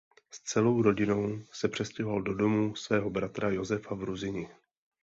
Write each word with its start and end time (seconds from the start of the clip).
S 0.31 0.39
celou 0.43 0.81
rodinou 0.81 1.41
se 1.51 1.67
přestěhoval 1.67 2.21
do 2.21 2.33
domu 2.33 2.75
svého 2.75 3.09
bratra 3.09 3.49
Josefa 3.49 3.95
v 3.95 4.03
Ruzyni. 4.03 4.49